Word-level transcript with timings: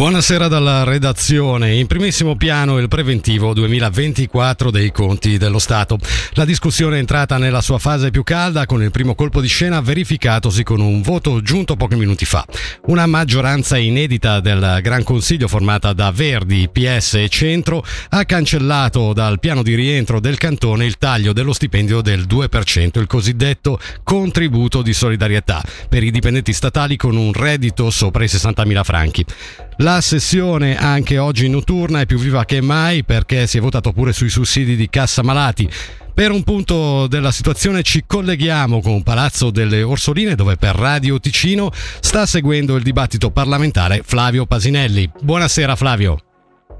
Buonasera 0.00 0.48
dalla 0.48 0.82
redazione. 0.82 1.74
In 1.74 1.86
primissimo 1.86 2.34
piano 2.34 2.78
il 2.78 2.88
preventivo 2.88 3.52
2024 3.52 4.70
dei 4.70 4.90
conti 4.92 5.36
dello 5.36 5.58
Stato. 5.58 5.98
La 6.32 6.46
discussione 6.46 6.96
è 6.96 7.00
entrata 7.00 7.36
nella 7.36 7.60
sua 7.60 7.78
fase 7.78 8.10
più 8.10 8.22
calda 8.22 8.64
con 8.64 8.82
il 8.82 8.90
primo 8.90 9.14
colpo 9.14 9.42
di 9.42 9.46
scena 9.46 9.82
verificatosi 9.82 10.62
con 10.62 10.80
un 10.80 11.02
voto 11.02 11.42
giunto 11.42 11.76
pochi 11.76 11.96
minuti 11.96 12.24
fa. 12.24 12.46
Una 12.86 13.04
maggioranza 13.04 13.76
inedita 13.76 14.40
del 14.40 14.78
Gran 14.80 15.02
Consiglio 15.02 15.48
formata 15.48 15.92
da 15.92 16.10
Verdi, 16.10 16.70
PS 16.72 17.14
e 17.16 17.28
Centro 17.28 17.84
ha 18.08 18.24
cancellato 18.24 19.12
dal 19.12 19.38
piano 19.38 19.62
di 19.62 19.74
rientro 19.74 20.18
del 20.18 20.38
cantone 20.38 20.86
il 20.86 20.96
taglio 20.96 21.34
dello 21.34 21.52
stipendio 21.52 22.00
del 22.00 22.22
2%, 22.22 22.98
il 22.98 23.06
cosiddetto 23.06 23.78
contributo 24.02 24.80
di 24.80 24.94
solidarietà 24.94 25.62
per 25.90 26.02
i 26.02 26.10
dipendenti 26.10 26.54
statali 26.54 26.96
con 26.96 27.18
un 27.18 27.34
reddito 27.34 27.90
sopra 27.90 28.24
i 28.24 28.28
60.000 28.28 28.82
franchi. 28.82 29.26
La 29.80 30.02
sessione 30.02 30.76
anche 30.76 31.16
oggi 31.16 31.48
notturna 31.48 32.00
è 32.00 32.06
più 32.06 32.18
viva 32.18 32.44
che 32.44 32.60
mai 32.60 33.02
perché 33.02 33.46
si 33.46 33.56
è 33.56 33.62
votato 33.62 33.92
pure 33.92 34.12
sui 34.12 34.28
sussidi 34.28 34.76
di 34.76 34.90
cassa 34.90 35.22
malati. 35.22 35.66
Per 36.12 36.30
un 36.30 36.42
punto 36.42 37.06
della 37.06 37.30
situazione 37.30 37.82
ci 37.82 38.04
colleghiamo 38.06 38.82
con 38.82 39.02
Palazzo 39.02 39.50
delle 39.50 39.82
Orsoline 39.82 40.34
dove 40.34 40.56
per 40.56 40.74
Radio 40.74 41.18
Ticino 41.18 41.70
sta 42.00 42.26
seguendo 42.26 42.76
il 42.76 42.82
dibattito 42.82 43.30
parlamentare 43.30 44.02
Flavio 44.04 44.44
Pasinelli. 44.44 45.10
Buonasera 45.22 45.74
Flavio. 45.76 46.29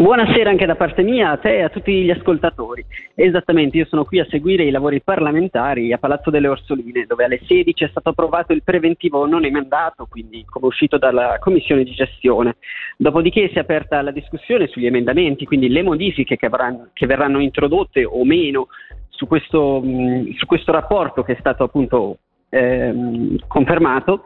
Buonasera 0.01 0.49
anche 0.49 0.65
da 0.65 0.77
parte 0.77 1.03
mia, 1.03 1.33
a 1.33 1.37
te 1.37 1.59
e 1.59 1.63
a 1.63 1.69
tutti 1.69 1.93
gli 1.93 2.11
ascoltatori. 2.11 2.83
Esattamente, 3.15 3.77
io 3.77 3.85
sono 3.85 4.07
qui 4.07 4.19
a 4.19 4.27
seguire 4.31 4.65
i 4.65 4.71
lavori 4.71 5.03
parlamentari 5.03 5.93
a 5.93 5.99
Palazzo 5.99 6.31
delle 6.31 6.49
Orsoline, 6.49 7.05
dove 7.07 7.25
alle 7.25 7.39
16 7.47 7.85
è 7.85 7.89
stato 7.89 8.09
approvato 8.09 8.55
il 8.55 8.63
preventivo 8.63 9.27
non 9.27 9.45
emendato, 9.45 10.07
quindi 10.09 10.43
come 10.49 10.69
uscito 10.69 10.97
dalla 10.97 11.37
commissione 11.39 11.85
di 11.85 11.91
gestione. 11.91 12.57
Dopodiché 12.97 13.49
si 13.49 13.57
è 13.57 13.61
aperta 13.61 14.01
la 14.01 14.11
discussione 14.11 14.69
sugli 14.69 14.87
emendamenti, 14.87 15.45
quindi 15.45 15.69
le 15.69 15.83
modifiche 15.83 16.39
che, 16.39 16.47
avranno, 16.47 16.89
che 16.95 17.05
verranno 17.05 17.39
introdotte 17.39 18.03
o 18.03 18.25
meno 18.25 18.69
su 19.11 19.27
questo, 19.27 19.83
mh, 19.83 20.33
su 20.37 20.47
questo 20.47 20.73
rapporto 20.73 21.23
che 21.23 21.35
è 21.35 21.41
stato 21.41 21.65
appunto 21.65 22.21
ehm, 22.49 23.37
confermato 23.47 24.25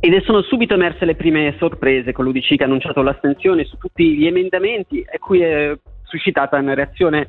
ed 0.00 0.22
sono 0.22 0.40
subito 0.40 0.74
emerse 0.74 1.04
le 1.04 1.14
prime 1.14 1.54
sorprese 1.58 2.12
con 2.12 2.24
l'UDC 2.24 2.56
che 2.56 2.62
ha 2.62 2.66
annunciato 2.66 3.02
l'astensione 3.02 3.64
su 3.64 3.76
tutti 3.76 4.16
gli 4.16 4.26
emendamenti 4.26 5.00
e 5.00 5.18
cui 5.18 5.40
è 5.40 5.76
suscitata 6.04 6.56
una 6.56 6.74
reazione 6.74 7.28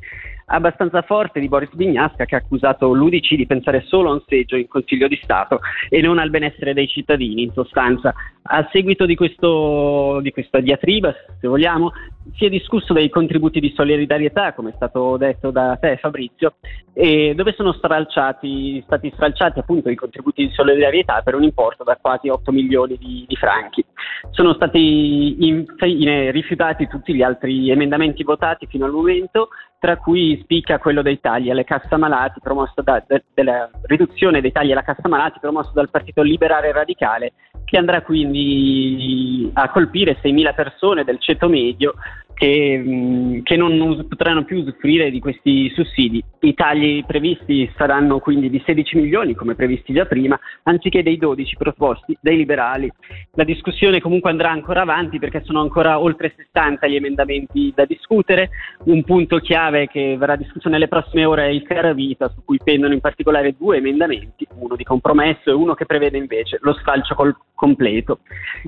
abbastanza 0.52 1.00
forte 1.02 1.40
di 1.40 1.48
Boris 1.48 1.72
Bignasca 1.72 2.26
che 2.26 2.34
ha 2.34 2.38
accusato 2.38 2.92
l'UDC 2.92 3.34
di 3.34 3.46
pensare 3.46 3.84
solo 3.86 4.10
a 4.10 4.12
un 4.12 4.22
seggio 4.26 4.56
in 4.56 4.68
Consiglio 4.68 5.08
di 5.08 5.18
Stato 5.22 5.60
e 5.88 6.00
non 6.00 6.18
al 6.18 6.30
benessere 6.30 6.74
dei 6.74 6.86
cittadini. 6.88 7.42
In 7.42 7.52
sostanza, 7.52 8.12
a 8.42 8.68
seguito 8.70 9.06
di, 9.06 9.14
questo, 9.14 10.20
di 10.20 10.30
questa 10.30 10.60
diatriba, 10.60 11.14
se 11.40 11.48
vogliamo, 11.48 11.92
si 12.36 12.44
è 12.44 12.48
discusso 12.50 12.92
dei 12.92 13.08
contributi 13.08 13.60
di 13.60 13.72
solidarietà, 13.74 14.52
come 14.52 14.70
è 14.70 14.74
stato 14.76 15.16
detto 15.16 15.50
da 15.50 15.76
te 15.80 15.96
Fabrizio, 15.96 16.54
e 16.92 17.32
dove 17.34 17.54
sono 17.56 17.72
stralciati, 17.72 18.82
stati 18.84 19.10
stralciati 19.14 19.58
appunto 19.58 19.88
i 19.88 19.96
contributi 19.96 20.46
di 20.46 20.52
solidarietà 20.52 21.22
per 21.22 21.34
un 21.34 21.44
importo 21.44 21.82
da 21.82 21.96
quasi 22.00 22.28
8 22.28 22.52
milioni 22.52 22.98
di, 22.98 23.24
di 23.26 23.36
franchi. 23.36 23.84
Sono 24.30 24.52
stati 24.52 25.46
infine 25.46 26.30
rifiutati 26.30 26.86
tutti 26.86 27.14
gli 27.14 27.22
altri 27.22 27.70
emendamenti 27.70 28.22
votati 28.22 28.66
fino 28.66 28.84
al 28.84 28.92
momento, 28.92 29.48
tra 29.82 29.96
cui 29.96 30.38
spicca 30.40 30.78
quello 30.78 31.02
dei 31.02 31.18
tagli 31.18 31.50
alle 31.50 31.64
cassa 31.64 31.96
malati, 31.96 32.38
promosso 32.40 32.82
da, 32.82 33.02
de, 33.04 33.24
della 33.34 33.68
riduzione 33.86 34.40
dei 34.40 34.52
tagli 34.52 34.70
alla 34.70 34.84
cassa 34.84 35.08
malati 35.08 35.40
promosso 35.40 35.72
dal 35.74 35.90
Partito 35.90 36.22
Liberale 36.22 36.70
Radicale, 36.70 37.32
che 37.72 37.78
andrà 37.78 38.02
quindi 38.02 39.50
a 39.54 39.70
colpire 39.70 40.18
6.000 40.22 40.54
persone 40.54 41.04
del 41.04 41.18
ceto 41.18 41.48
medio 41.48 41.94
che, 42.34 43.40
che, 43.44 43.56
non 43.56 44.04
potranno 44.08 44.44
più 44.44 44.58
usufruire 44.58 45.10
di 45.10 45.20
questi 45.20 45.70
sussidi. 45.70 46.22
I 46.40 46.52
tagli 46.52 47.02
previsti 47.04 47.70
saranno 47.76 48.18
quindi 48.18 48.50
di 48.50 48.62
16 48.66 48.96
milioni, 48.96 49.34
come 49.34 49.54
previsti 49.54 49.94
già 49.94 50.04
prima, 50.04 50.38
anziché 50.64 51.02
dei 51.02 51.16
12 51.16 51.56
proposti 51.56 52.14
dai 52.20 52.36
liberali. 52.36 52.90
La 53.34 53.44
discussione 53.44 54.00
comunque 54.00 54.30
andrà 54.30 54.50
ancora 54.50 54.82
avanti 54.82 55.18
perché 55.18 55.42
sono 55.44 55.60
ancora 55.60 55.98
oltre 55.98 56.34
60 56.36 56.86
gli 56.88 56.96
emendamenti 56.96 57.72
da 57.74 57.86
discutere. 57.86 58.50
Un 58.84 59.02
punto 59.04 59.38
chiave 59.38 59.86
che 59.86 60.16
verrà 60.18 60.36
discusso 60.36 60.68
nelle 60.68 60.88
prossime 60.88 61.24
ore 61.24 61.44
è 61.44 61.50
il 61.50 61.62
Caravita, 61.62 62.28
su 62.28 62.44
cui 62.44 62.58
pendono 62.62 62.92
in 62.92 63.00
particolare 63.00 63.54
due 63.56 63.78
emendamenti, 63.78 64.46
uno 64.58 64.76
di 64.76 64.84
compromesso 64.84 65.48
e 65.48 65.52
uno 65.52 65.74
che 65.74 65.86
prevede 65.86 66.18
invece 66.18 66.58
lo 66.60 66.74
sfalcio 66.74 67.14
col 67.14 67.34
completo. 67.62 68.18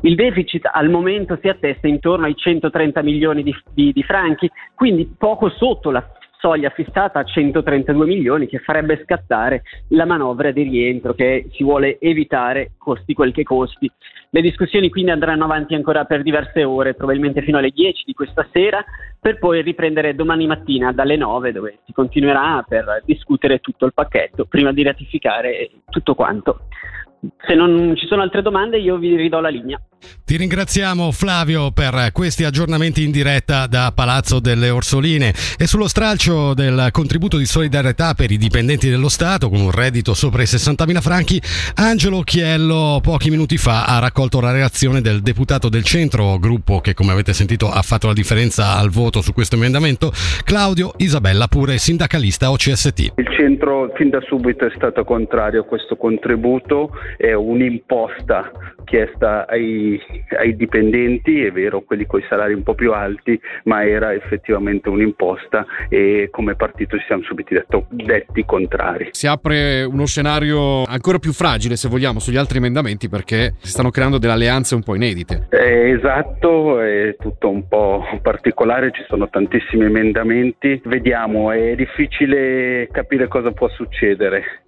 Il 0.02 0.14
deficit 0.14 0.70
al 0.72 0.88
momento 0.88 1.36
si 1.40 1.48
attesta 1.48 1.88
intorno 1.88 2.26
ai 2.26 2.36
130 2.36 3.02
milioni 3.02 3.42
di 3.42 3.52
di, 3.72 3.92
di 3.92 4.02
franchi, 4.04 4.48
quindi 4.72 5.12
poco 5.18 5.48
sotto 5.50 5.90
la 5.90 6.06
soglia 6.38 6.70
fissata 6.70 7.18
a 7.18 7.24
132 7.24 8.06
milioni 8.06 8.46
che 8.46 8.58
farebbe 8.58 9.00
scattare 9.02 9.62
la 9.88 10.04
manovra 10.04 10.52
di 10.52 10.62
rientro 10.62 11.14
che 11.14 11.48
si 11.52 11.64
vuole 11.64 11.98
evitare 11.98 12.72
costi 12.78 13.14
quel 13.14 13.32
che 13.32 13.42
costi. 13.42 13.90
Le 14.30 14.40
discussioni 14.42 14.90
quindi 14.90 15.10
andranno 15.10 15.44
avanti 15.44 15.74
ancora 15.74 16.04
per 16.04 16.22
diverse 16.22 16.62
ore, 16.62 16.94
probabilmente 16.94 17.42
fino 17.42 17.58
alle 17.58 17.70
10 17.70 18.02
di 18.04 18.12
questa 18.12 18.46
sera, 18.52 18.84
per 19.18 19.38
poi 19.38 19.62
riprendere 19.62 20.14
domani 20.14 20.46
mattina 20.46 20.92
dalle 20.92 21.16
9 21.16 21.52
dove 21.52 21.78
si 21.86 21.92
continuerà 21.92 22.62
per 22.68 23.02
discutere 23.04 23.60
tutto 23.60 23.86
il 23.86 23.94
pacchetto 23.94 24.44
prima 24.44 24.72
di 24.72 24.82
ratificare 24.82 25.70
tutto 25.88 26.14
quanto. 26.14 26.66
Se 27.46 27.54
non 27.54 27.94
ci 27.96 28.06
sono 28.06 28.22
altre 28.22 28.42
domande 28.42 28.78
io 28.78 28.96
vi 28.96 29.16
ridò 29.16 29.40
la 29.40 29.48
linea. 29.48 29.80
Ti 30.24 30.36
ringraziamo 30.36 31.12
Flavio 31.12 31.70
per 31.70 32.10
questi 32.12 32.44
aggiornamenti 32.44 33.04
in 33.04 33.10
diretta 33.10 33.66
da 33.66 33.92
Palazzo 33.94 34.40
delle 34.40 34.70
Orsoline 34.70 35.32
e 35.58 35.66
sullo 35.66 35.88
stralcio 35.88 36.54
del 36.54 36.88
contributo 36.92 37.36
di 37.36 37.44
solidarietà 37.44 38.14
per 38.14 38.30
i 38.30 38.36
dipendenti 38.36 38.88
dello 38.88 39.08
Stato 39.08 39.48
con 39.48 39.60
un 39.60 39.70
reddito 39.70 40.14
sopra 40.14 40.42
i 40.42 40.46
60.000 40.46 41.00
franchi, 41.00 41.40
Angelo 41.76 42.20
Chiello 42.20 43.00
pochi 43.02 43.30
minuti 43.30 43.56
fa 43.56 43.84
ha 43.84 43.98
raccolto 43.98 44.40
la 44.40 44.52
reazione 44.52 45.00
del 45.00 45.20
deputato 45.20 45.68
del 45.68 45.84
centro, 45.84 46.38
gruppo 46.38 46.80
che 46.80 46.94
come 46.94 47.12
avete 47.12 47.32
sentito 47.32 47.70
ha 47.70 47.82
fatto 47.82 48.06
la 48.06 48.12
differenza 48.12 48.76
al 48.76 48.90
voto 48.90 49.20
su 49.20 49.32
questo 49.32 49.56
emendamento, 49.56 50.12
Claudio 50.44 50.92
Isabella 50.98 51.48
pure 51.48 51.78
sindacalista 51.78 52.50
OCST. 52.50 53.12
Il 53.16 53.28
centro 53.36 53.92
fin 53.94 54.10
da 54.10 54.20
subito 54.26 54.66
è 54.66 54.72
stato 54.74 55.04
contrario 55.04 55.62
a 55.62 55.64
questo 55.64 55.96
contributo, 55.96 56.90
è 57.16 57.32
un'imposta 57.32 58.50
chiesta 58.84 59.46
ai, 59.48 60.00
ai, 60.38 60.54
dipendenti, 60.56 61.42
è 61.44 61.50
vero, 61.50 61.82
quelli 61.82 62.06
con 62.06 62.20
i 62.20 62.26
salari 62.28 62.54
un 62.54 62.62
po' 62.62 62.74
più 62.74 62.92
alti, 62.92 63.40
ma 63.64 63.84
era 63.84 64.12
effettivamente 64.12 64.88
un'imposta 64.88 65.66
e 65.88 66.28
come 66.30 66.54
partito 66.54 66.96
ci 66.98 67.04
siamo 67.06 67.22
subito 67.22 67.54
detto, 67.54 67.86
detti 67.90 68.44
contrari. 68.44 69.08
Si 69.12 69.26
apre 69.26 69.82
uno 69.82 70.06
scenario 70.06 70.84
ancora 70.84 71.18
più 71.18 71.32
fragile, 71.32 71.76
se 71.76 71.88
vogliamo, 71.88 72.20
sugli 72.20 72.36
altri 72.36 72.58
emendamenti 72.58 73.08
perché 73.08 73.54
si 73.58 73.70
stanno 73.70 73.90
creando 73.90 74.18
delle 74.18 74.34
alleanze 74.34 74.74
un 74.74 74.82
po' 74.82 74.94
inedite. 74.94 75.46
Eh, 75.50 75.90
esatto, 75.90 76.80
è 76.80 77.16
tutto 77.18 77.48
un 77.48 77.66
po' 77.66 78.04
particolare, 78.22 78.92
ci 78.92 79.04
sono 79.08 79.28
tantissimi 79.28 79.84
emendamenti, 79.86 80.80
vediamo, 80.84 81.50
è 81.50 81.74
difficile 81.74 82.88
capire 82.92 83.28
cosa 83.28 83.50
può 83.50 83.68
succedere. 83.68 84.63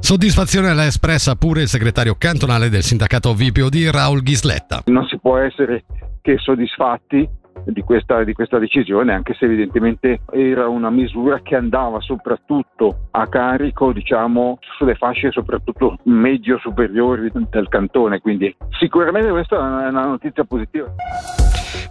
Soddisfazione 0.00 0.74
l'ha 0.74 0.86
espressa 0.86 1.34
pure 1.34 1.62
il 1.62 1.68
segretario 1.68 2.14
cantonale 2.16 2.68
del 2.68 2.82
sindacato 2.82 3.32
VPOD 3.32 3.88
Raul 3.90 4.22
Ghisletta. 4.22 4.82
Non 4.86 5.06
si 5.06 5.18
può 5.18 5.38
essere 5.38 5.84
che 6.20 6.36
soddisfatti 6.38 7.28
di 7.64 7.82
questa, 7.82 8.22
di 8.24 8.32
questa, 8.32 8.58
decisione, 8.58 9.12
anche 9.12 9.34
se 9.34 9.44
evidentemente 9.44 10.20
era 10.32 10.68
una 10.68 10.90
misura 10.90 11.40
che 11.42 11.56
andava 11.56 12.00
soprattutto 12.00 13.08
a 13.10 13.26
carico, 13.26 13.92
diciamo, 13.92 14.58
sulle 14.76 14.94
fasce 14.94 15.30
soprattutto 15.30 15.98
medio 16.04 16.58
superiori 16.58 17.30
del 17.50 17.68
cantone, 17.68 18.20
quindi 18.20 18.54
sicuramente 18.78 19.30
questa 19.30 19.56
è 19.56 19.88
una 19.88 20.06
notizia 20.06 20.44
positiva. 20.44 20.92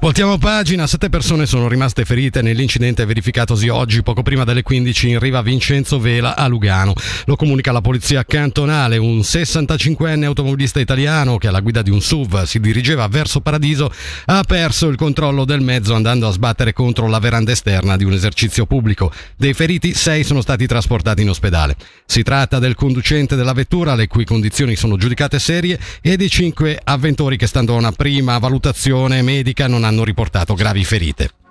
Voltiamo 0.04 0.38
pagina, 0.38 0.86
sette 0.86 1.08
persone 1.08 1.46
sono 1.46 1.70
rimaste 1.70 2.04
ferite 2.04 2.42
nell'incidente 2.42 3.06
verificatosi 3.06 3.70
oggi 3.70 4.04
poco 4.04 4.22
prima 4.22 4.44
delle 4.44 4.62
15 4.62 5.12
in 5.12 5.18
riva 5.18 5.42
Vincenzo 5.42 5.98
Vela 5.98 6.36
a 6.36 6.46
Lugano. 6.48 6.94
Lo 7.24 7.38
comunica 7.38 7.72
la 7.72 7.80
polizia 7.80 8.26
cantonale, 8.26 8.98
un 8.98 9.20
65enne 9.20 10.26
automobilista 10.26 10.82
italiano 10.82 11.38
che 11.38 11.48
alla 11.48 11.62
guida 11.62 11.82
di 11.82 11.90
un 11.90 12.02
SUV 12.02 12.44
si 12.44 12.60
dirigeva 12.60 13.08
verso 13.08 13.40
Paradiso 13.40 13.90
ha 14.26 14.44
perso 14.46 14.90
il 14.90 14.98
controllo 14.98 15.46
del 15.46 15.53
mezzo 15.62 15.94
andando 15.94 16.28
a 16.28 16.32
sbattere 16.32 16.74
contro 16.74 17.08
la 17.08 17.20
veranda 17.20 17.52
esterna 17.52 17.98
di 17.98 18.04
un 18.04 18.14
esercizio 18.14 18.66
pubblico. 18.66 19.12
Dei 19.36 19.54
feriti 19.54 19.94
sei 19.94 20.24
sono 20.24 20.42
stati 20.42 20.66
trasportati 20.66 21.22
in 21.22 21.30
ospedale. 21.30 21.76
Si 22.06 22.24
tratta 22.24 22.60
del 22.60 22.76
conducente 22.76 23.36
della 23.36 23.54
vettura 23.54 23.96
le 23.96 24.08
cui 24.08 24.26
condizioni 24.26 24.76
sono 24.76 24.98
giudicate 24.98 25.40
serie 25.40 25.80
e 26.02 26.18
di 26.18 26.30
cinque 26.30 26.80
avventori 26.84 27.38
che 27.38 27.48
stando 27.48 27.74
a 27.74 27.78
una 27.78 27.92
prima 27.92 28.38
valutazione 28.38 29.22
medica 29.22 29.68
non 29.68 29.84
hanno 29.84 30.04
riportato 30.04 30.54
gravi 30.54 30.84
ferite. 30.84 31.43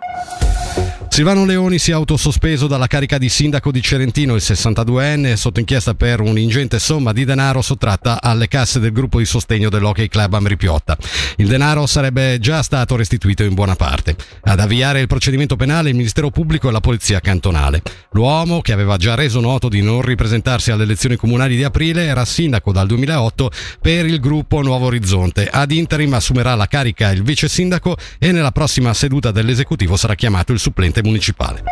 Silvano 1.13 1.45
Leoni 1.45 1.79
si 1.79 1.91
è 1.91 1.93
autosospeso 1.93 2.67
dalla 2.67 2.87
carica 2.87 3.19
di 3.19 3.29
sindaco 3.29 3.71
di 3.71 3.83
Cerentino, 3.83 4.35
il 4.35 4.41
62enne, 4.43 5.35
sotto 5.35 5.61
inchiesta 5.61 5.93
per 5.93 6.23
un'ingente 6.23 6.79
somma 6.79 7.13
di 7.13 7.27
denaro 7.27 7.61
sottratta 7.61 8.23
alle 8.23 8.49
casse 8.49 8.81
del 8.81 8.93
gruppo 8.93 9.19
di 9.19 9.27
sostegno 9.27 9.69
dell'Hockey 9.69 10.09
Club 10.09 10.33
Amripiotta. 10.33 10.97
Il 11.37 11.49
denaro 11.49 11.85
sarebbe 11.85 12.39
già 12.41 12.63
stato 12.63 12.97
restituito 12.97 13.43
in 13.43 13.53
buona 13.53 13.77
parte. 13.77 14.17
Ad 14.45 14.59
avviare 14.59 15.03
il 15.03 15.07
procedimento 15.07 15.55
penale 15.55 15.91
il 15.91 15.97
Ministero 15.97 16.31
Pubblico 16.31 16.71
e 16.71 16.73
la 16.73 16.81
Polizia 16.81 17.21
Cantonale. 17.21 17.83
L'uomo, 18.13 18.63
che 18.63 18.73
aveva 18.73 18.97
già 18.97 19.15
reso 19.15 19.41
noto 19.41 19.69
di 19.69 19.83
non 19.83 20.01
ripresentarsi 20.01 20.71
alle 20.71 20.85
elezioni 20.85 21.17
comunali 21.17 21.57
di 21.57 21.63
aprile, 21.63 22.05
era 22.07 22.25
sindaco 22.25 22.73
dal 22.73 22.87
2008 22.87 23.51
per 23.83 24.07
il 24.07 24.19
gruppo 24.19 24.63
Nuovo 24.63 24.87
Orizzonte. 24.87 25.47
Ad 25.47 25.73
interim 25.73 26.15
assumerà 26.15 26.55
la 26.55 26.69
carica 26.69 27.11
il 27.11 27.23
vice 27.23 27.49
sindaco 27.49 27.99
e 28.19 28.33
nella 28.33 28.51
prossima 28.51 28.95
seduta 28.95 29.31
dell'esecutivo 29.31 29.97
sarà 29.97 30.15
chiamato 30.15 30.53
il 30.53 30.59
supplente 30.59 31.01
municipale. 31.03 31.63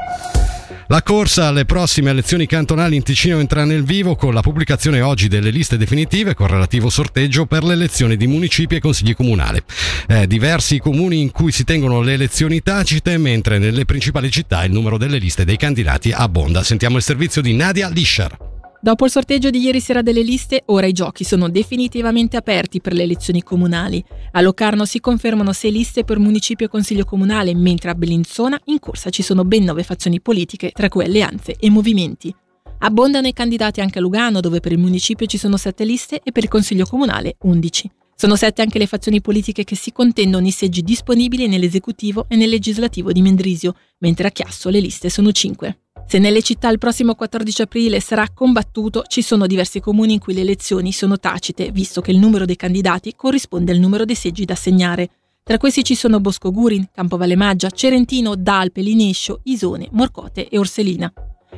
La 0.90 1.04
corsa 1.04 1.46
alle 1.46 1.66
prossime 1.66 2.10
elezioni 2.10 2.46
cantonali 2.46 2.96
in 2.96 3.04
Ticino 3.04 3.38
entra 3.38 3.64
nel 3.64 3.84
vivo 3.84 4.16
con 4.16 4.34
la 4.34 4.40
pubblicazione 4.40 5.00
oggi 5.00 5.28
delle 5.28 5.50
liste 5.50 5.76
definitive 5.76 6.34
con 6.34 6.48
relativo 6.48 6.90
sorteggio 6.90 7.46
per 7.46 7.62
le 7.62 7.74
elezioni 7.74 8.16
di 8.16 8.26
municipi 8.26 8.74
e 8.74 8.80
consigli 8.80 9.14
comunali. 9.14 9.62
Eh, 10.08 10.26
diversi 10.26 10.80
comuni 10.80 11.20
in 11.20 11.30
cui 11.30 11.52
si 11.52 11.62
tengono 11.62 12.00
le 12.00 12.14
elezioni 12.14 12.60
tacite, 12.60 13.18
mentre 13.18 13.58
nelle 13.58 13.84
principali 13.84 14.32
città 14.32 14.64
il 14.64 14.72
numero 14.72 14.98
delle 14.98 15.18
liste 15.18 15.44
dei 15.44 15.56
candidati 15.56 16.10
abbonda. 16.10 16.64
Sentiamo 16.64 16.96
il 16.96 17.04
servizio 17.04 17.40
di 17.40 17.54
Nadia 17.54 17.88
Lischer. 17.88 18.49
Dopo 18.82 19.04
il 19.04 19.10
sorteggio 19.10 19.50
di 19.50 19.58
ieri 19.58 19.78
sera 19.78 20.00
delle 20.00 20.22
liste, 20.22 20.62
ora 20.66 20.86
i 20.86 20.92
giochi 20.92 21.22
sono 21.22 21.50
definitivamente 21.50 22.38
aperti 22.38 22.80
per 22.80 22.94
le 22.94 23.02
elezioni 23.02 23.42
comunali. 23.42 24.02
A 24.32 24.40
Locarno 24.40 24.86
si 24.86 25.00
confermano 25.00 25.52
sei 25.52 25.70
liste 25.70 26.02
per 26.02 26.18
municipio 26.18 26.64
e 26.64 26.70
consiglio 26.70 27.04
comunale, 27.04 27.54
mentre 27.54 27.90
a 27.90 27.94
Bellinzona 27.94 28.58
in 28.64 28.78
corsa 28.78 29.10
ci 29.10 29.20
sono 29.20 29.44
ben 29.44 29.64
nove 29.64 29.82
fazioni 29.82 30.22
politiche, 30.22 30.70
tra 30.70 30.88
cui 30.88 31.04
alleanze 31.04 31.56
e 31.60 31.68
movimenti. 31.68 32.34
Abbondano 32.78 33.26
i 33.26 33.34
candidati 33.34 33.82
anche 33.82 33.98
a 33.98 34.00
Lugano, 34.00 34.40
dove 34.40 34.60
per 34.60 34.72
il 34.72 34.78
municipio 34.78 35.26
ci 35.26 35.36
sono 35.36 35.58
sette 35.58 35.84
liste 35.84 36.22
e 36.24 36.32
per 36.32 36.44
il 36.44 36.48
consiglio 36.48 36.86
comunale 36.86 37.36
undici. 37.40 37.90
Sono 38.14 38.34
sette 38.34 38.62
anche 38.62 38.78
le 38.78 38.86
fazioni 38.86 39.20
politiche 39.20 39.62
che 39.62 39.76
si 39.76 39.92
contendono 39.92 40.46
i 40.46 40.50
seggi 40.50 40.80
disponibili 40.80 41.48
nell'esecutivo 41.48 42.24
e 42.28 42.36
nel 42.36 42.48
legislativo 42.48 43.12
di 43.12 43.20
Mendrisio, 43.20 43.74
mentre 43.98 44.28
a 44.28 44.30
Chiasso 44.30 44.70
le 44.70 44.80
liste 44.80 45.10
sono 45.10 45.32
cinque. 45.32 45.80
Se 46.10 46.18
nelle 46.18 46.42
città 46.42 46.68
il 46.70 46.78
prossimo 46.78 47.14
14 47.14 47.62
aprile 47.62 48.00
sarà 48.00 48.26
combattuto, 48.34 49.04
ci 49.06 49.22
sono 49.22 49.46
diversi 49.46 49.78
comuni 49.78 50.14
in 50.14 50.18
cui 50.18 50.34
le 50.34 50.40
elezioni 50.40 50.90
sono 50.90 51.20
tacite, 51.20 51.70
visto 51.70 52.00
che 52.00 52.10
il 52.10 52.18
numero 52.18 52.44
dei 52.44 52.56
candidati 52.56 53.14
corrisponde 53.14 53.70
al 53.70 53.78
numero 53.78 54.04
dei 54.04 54.16
seggi 54.16 54.44
da 54.44 54.54
assegnare. 54.54 55.08
Tra 55.44 55.56
questi 55.56 55.84
ci 55.84 55.94
sono 55.94 56.18
Bosco 56.18 56.50
Gurin, 56.50 56.88
Campovalle 56.92 57.36
Maggia, 57.36 57.70
Cerentino, 57.70 58.34
Dalpe, 58.34 58.80
Linescio, 58.80 59.38
Isone, 59.44 59.86
Morcote 59.92 60.48
e 60.48 60.58
Orselina. 60.58 61.12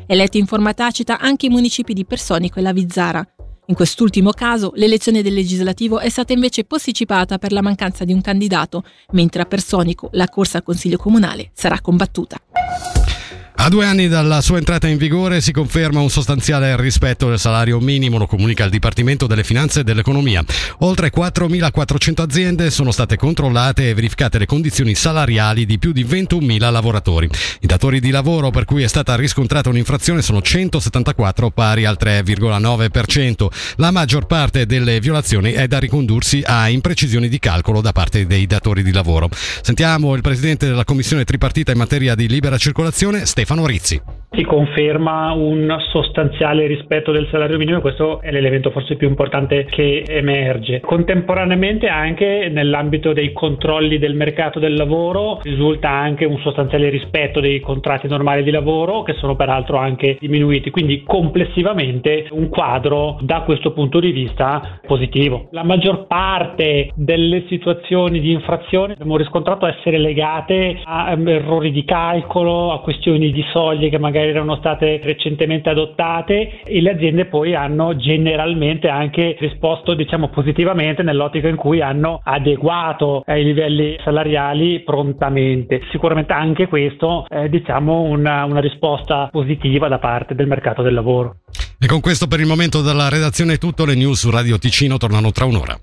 Eletti 0.07 0.37
in 0.37 0.45
forma 0.45 0.75
tacita 0.75 1.19
anche 1.19 1.47
i 1.47 1.49
municipi 1.49 1.95
di 1.95 2.05
Personico 2.05 2.59
e 2.59 2.63
La 2.63 2.75
Vizzara. 2.75 3.27
In 3.69 3.75
quest'ultimo 3.75 4.33
caso, 4.33 4.73
l'elezione 4.75 5.23
del 5.23 5.33
legislativo 5.33 5.99
è 5.99 6.11
stata 6.11 6.35
invece 6.35 6.65
posticipata 6.65 7.39
per 7.39 7.53
la 7.53 7.63
mancanza 7.63 8.05
di 8.05 8.13
un 8.13 8.21
candidato, 8.21 8.85
mentre 9.13 9.41
a 9.41 9.47
Personico 9.47 10.11
la 10.13 10.29
corsa 10.29 10.59
al 10.59 10.63
Consiglio 10.63 10.99
Comunale 10.99 11.53
sarà 11.55 11.81
combattuta. 11.81 12.37
A 13.65 13.69
due 13.69 13.85
anni 13.87 14.09
dalla 14.09 14.41
sua 14.41 14.59
entrata 14.59 14.89
in 14.89 14.97
vigore 14.97 15.41
si 15.41 15.53
conferma 15.53 16.01
un 16.01 16.11
sostanziale 16.11 16.77
rispetto 16.77 17.29
del 17.29 17.39
salario 17.39 17.79
minimo, 17.79 18.19
lo 18.19 18.27
comunica 18.27 18.65
il 18.65 18.71
Dipartimento 18.73 19.29
delle 19.29 19.45
Finanze 19.45 19.81
e 19.81 19.85
dell'Economia. 19.85 20.45
Oltre 20.79 21.13
4.400 21.15 22.23
aziende 22.23 22.71
sono 22.73 22.91
state 22.91 23.17
controllate 23.17 23.89
e 23.89 23.95
verificate 23.95 24.39
le 24.39 24.47
condizioni 24.47 24.97
salariali 24.97 25.65
di 25.65 25.79
più 25.79 25.93
di 25.93 26.05
21.000 26.05 26.73
lavoratori. 26.73 27.31
I 27.61 27.67
datori 27.69 28.01
di 28.01 28.11
lavoro 28.11 28.51
per 28.51 28.65
cui 28.65 28.83
è 28.83 28.89
stata 28.89 29.15
riscontrata 29.15 29.69
un'infrazione 29.69 30.23
sono 30.23 30.43
174 30.43 31.51
pari 31.51 31.85
al 31.85 31.99
3,9%. 32.01 33.47
La 33.77 33.93
maggior 33.93 34.27
parte 34.27 34.67
delle 34.67 34.99
violazioni 34.99 35.53
è 35.53 35.69
da 35.69 35.79
ricondursi 35.79 36.43
a 36.45 36.69
imprecisioni 36.69 37.29
di 37.29 37.39
calcolo 37.39 37.81
da 37.81 37.93
parte 37.93 38.27
dei 38.27 38.49
datori 38.49 38.83
di 38.83 38.91
lavoro. 38.91 39.29
Sentiamo 39.61 40.17
il 40.17 40.21
presidente 40.21 40.67
della 40.67 40.85
Commissione 40.85 41.23
tripartita 41.23 41.71
in 41.71 41.79
materia 41.79 42.17
di 42.17 42.27
libera 42.27 42.59
circolazione, 42.59 43.25
Stefano 43.25 43.52
Stefano 43.53 43.67
Rizzi. 43.67 44.22
Si 44.35 44.45
conferma 44.45 45.33
un 45.33 45.77
sostanziale 45.91 46.67
rispetto 46.67 47.13
del 47.13 47.29
salario 47.31 47.59
minimo 47.59 47.77
e 47.77 47.81
questo 47.83 48.23
è 48.23 48.31
l'elemento 48.31 48.71
forse 48.71 48.97
più 48.97 49.07
importante 49.07 49.67
che 49.67 50.07
emerge. 50.09 50.81
Contemporaneamente 50.81 51.87
anche 51.87 52.49
nell'ambito 52.51 53.13
dei 53.13 53.35
controlli 53.35 53.99
del 53.99 54.15
mercato 54.15 54.59
del 54.59 54.73
lavoro 54.73 55.41
risulta 55.43 55.91
anche 55.91 56.25
un 56.25 56.39
sostanziale 56.39 56.89
rispetto 56.89 57.41
dei 57.41 57.61
contratti 57.61 58.09
normali 58.09 58.43
di 58.43 58.51
lavoro 58.51 59.03
che 59.03 59.13
sono 59.19 59.37
peraltro 59.37 59.77
anche 59.77 60.17
diminuiti, 60.19 60.71
quindi 60.71 61.03
complessivamente 61.03 62.29
un 62.31 62.49
quadro 62.49 63.19
da 63.21 63.43
questo 63.43 63.73
punto 63.73 64.01
di 64.01 64.13
vista 64.13 64.81
positivo. 64.87 65.49
La 65.51 65.63
maggior 65.63 66.07
parte 66.07 66.89
delle 66.95 67.45
situazioni 67.49 68.19
di 68.19 68.33
infrazione 68.33 68.95
abbiamo 68.95 69.19
riscontrato 69.19 69.67
essere 69.67 69.99
legate 69.99 70.81
a 70.85 71.13
errori 71.13 71.71
di 71.71 71.85
calcolo, 71.85 72.73
a 72.73 72.81
questioni 72.81 73.31
di 73.31 73.45
soglie 73.53 73.91
che 73.91 73.99
magari 73.99 74.21
erano 74.29 74.57
state 74.57 75.01
recentemente 75.03 75.69
adottate 75.69 76.63
e 76.65 76.81
le 76.81 76.91
aziende 76.93 77.27
poi 77.27 77.55
hanno 77.55 77.97
generalmente 77.97 78.89
anche 78.89 79.37
risposto 79.39 79.95
diciamo 79.95 80.29
positivamente 80.29 81.03
nell'ottica 81.03 81.49
in 81.49 81.57
cui 81.57 81.81
hanno 81.81 82.21
adeguato 82.23 83.23
ai 83.27 83.45
livelli 83.45 83.97
salariali 84.05 84.81
prontamente. 84.81 85.83
Sicuramente 85.91 86.33
anche 86.33 86.67
questo 86.69 87.27
è 87.29 87.49
diciamo 87.49 88.03
una, 88.03 88.45
una 88.45 88.61
risposta 88.61 89.29
positiva 89.31 89.89
da 89.89 89.99
parte 89.99 90.35
del 90.35 90.47
mercato 90.47 90.83
del 90.83 90.95
lavoro. 90.95 91.37
E 91.79 91.87
con 91.87 92.01
questo 92.01 92.29
per 92.29 92.41
il 92.41 92.47
momento 92.47 92.81
dalla 92.81 93.09
redazione 93.09 93.55
è 93.55 93.59
tutto, 93.59 93.85
le 93.85 93.95
news 93.95 94.21
su 94.21 94.31
Radio 94.31 94.59
Ticino 94.59 94.99
tornano 94.99 95.33
tra 95.33 95.45
un'ora. 95.45 95.77